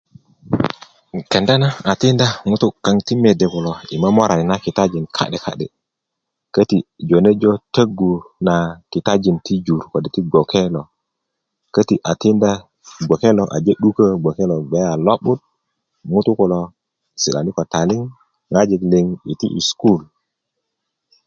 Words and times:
kenda 1.31 1.53
na 1.61 1.67
a 1.91 1.93
tikinda 1.99 2.27
ŋutú 2.49 2.67
kaŋ 2.83 2.97
ti 3.05 3.13
mede 3.23 3.45
kulo 3.53 3.71
i 3.93 3.95
momorani 4.01 4.45
na 4.47 4.55
kitajin 4.63 5.05
kadekade 5.17 5.67
käti 6.53 6.77
jojo 7.09 7.51
tägu 7.73 8.11
na 8.47 8.55
kitajin 8.91 9.37
ti 9.45 9.53
jur 9.65 9.81
kode 9.91 10.09
ti 10.15 10.21
gboke 10.27 10.61
lo 10.75 10.81
käti 11.75 11.95
a 12.09 12.11
tinda 12.21 12.51
gboke 13.05 13.29
lo 13.37 13.43
a 13.55 13.57
je 13.65 13.73
'dukä 13.81 14.05
gboke 14.21 14.43
lo 14.51 14.57
gbe 14.67 14.79
a 14.93 14.95
lo'but 15.05 15.41
ŋutú 16.11 16.31
kulo 16.39 16.59
si'dani 17.21 17.49
ko 17.55 17.61
taliŋ 17.73 18.01
ŋojik 18.51 18.81
liŋ 18.91 19.05
i 19.31 19.33
ti 19.39 19.47
sukulu 19.67 20.05